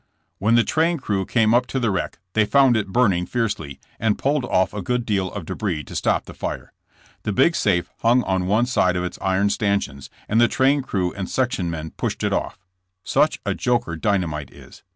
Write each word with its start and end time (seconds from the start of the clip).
When 0.39 0.55
the 0.55 0.63
train 0.63 0.97
crew 0.97 1.27
came 1.27 1.53
up 1.53 1.67
to 1.67 1.79
the 1.79 1.91
wreck 1.91 2.17
they 2.33 2.43
found 2.43 2.75
it 2.75 2.87
burning 2.91 3.27
fiercely, 3.27 3.79
and 3.99 4.17
pulled 4.17 4.45
off 4.45 4.73
a 4.73 4.81
good 4.81 5.05
deal 5.05 5.31
of 5.31 5.45
debris 5.45 5.83
to 5.83 5.95
stop 5.95 6.25
the 6.25 6.33
fire. 6.33 6.73
The 7.21 7.31
big 7.31 7.55
safe 7.55 7.87
hung 7.99 8.23
on 8.23 8.47
one 8.47 8.65
side 8.65 8.95
by 8.95 9.01
its 9.05 9.19
iron 9.21 9.51
stanchions, 9.51 10.09
and 10.27 10.41
the 10.41 10.47
train 10.47 10.81
crew 10.81 11.13
and 11.13 11.29
section 11.29 11.69
men 11.69 11.91
pushed 11.91 12.23
it 12.23 12.33
off. 12.33 12.57
Such 13.03 13.39
a 13.45 13.53
joker 13.53 13.95
dynamite 13.95 14.51
is 14.51 14.81